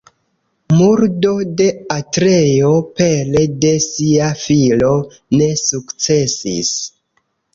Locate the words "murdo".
0.77-1.33